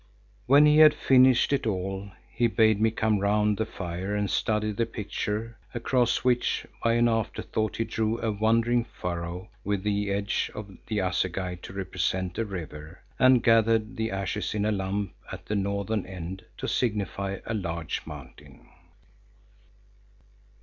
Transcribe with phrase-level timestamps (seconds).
[0.47, 4.71] When he had finished it all he bade me come round the fire and study
[4.71, 10.09] the picture across which by an after thought he drew a wandering furrow with the
[10.09, 15.13] edge of the assegai to represent a river, and gathered the ashes in a lump
[15.31, 18.67] at the northern end to signify a large mountain.